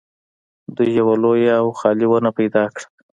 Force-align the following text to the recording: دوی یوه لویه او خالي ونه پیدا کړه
دوی 0.75 0.89
یوه 0.99 1.15
لویه 1.23 1.53
او 1.61 1.67
خالي 1.79 2.05
ونه 2.09 2.31
پیدا 2.37 2.63
کړه 2.73 2.85